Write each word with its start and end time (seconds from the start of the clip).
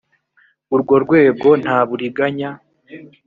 urwo 0.73 0.95
rwego 1.03 1.49
nta 1.63 1.79
buriganya 1.87 2.49